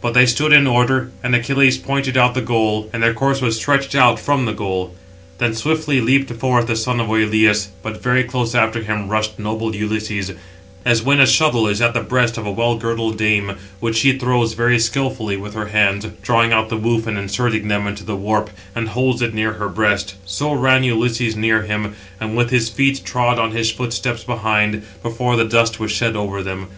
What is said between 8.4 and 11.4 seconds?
after him rushed noble Ulysses; as when a